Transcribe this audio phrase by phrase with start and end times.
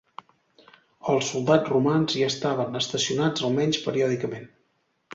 [1.15, 4.53] Els soldats romans hi estaven estacionats almenys periòdicament.